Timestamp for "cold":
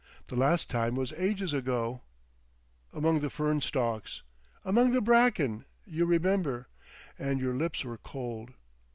7.99-8.49